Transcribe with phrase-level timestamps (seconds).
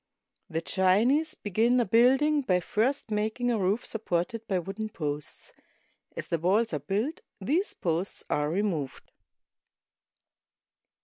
[0.49, 5.53] The Chinese begin a building by first making a roof supported by wooden posts.
[6.17, 9.11] As the walls are built, these posts are removed.